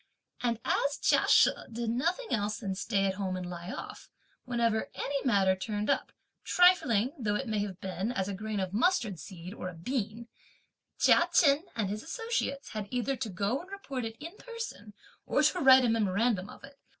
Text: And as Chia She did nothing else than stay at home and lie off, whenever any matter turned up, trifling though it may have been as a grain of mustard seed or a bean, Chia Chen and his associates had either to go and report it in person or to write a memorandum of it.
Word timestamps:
And 0.41 0.59
as 0.65 0.97
Chia 0.99 1.27
She 1.27 1.51
did 1.71 1.91
nothing 1.91 2.31
else 2.31 2.57
than 2.57 2.73
stay 2.73 3.05
at 3.05 3.13
home 3.13 3.35
and 3.35 3.47
lie 3.47 3.69
off, 3.71 4.09
whenever 4.45 4.89
any 4.95 5.23
matter 5.23 5.55
turned 5.55 5.91
up, 5.91 6.11
trifling 6.43 7.13
though 7.19 7.35
it 7.35 7.47
may 7.47 7.59
have 7.59 7.79
been 7.81 8.11
as 8.11 8.27
a 8.27 8.33
grain 8.33 8.59
of 8.59 8.73
mustard 8.73 9.19
seed 9.19 9.53
or 9.53 9.69
a 9.69 9.75
bean, 9.75 10.27
Chia 10.97 11.29
Chen 11.31 11.65
and 11.75 11.87
his 11.87 12.01
associates 12.01 12.69
had 12.69 12.87
either 12.89 13.15
to 13.17 13.29
go 13.29 13.61
and 13.61 13.69
report 13.69 14.03
it 14.03 14.17
in 14.19 14.35
person 14.37 14.95
or 15.27 15.43
to 15.43 15.59
write 15.59 15.85
a 15.85 15.89
memorandum 15.89 16.49
of 16.49 16.63
it. 16.63 16.79